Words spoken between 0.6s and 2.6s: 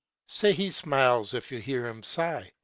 smiles if you hear him sigh.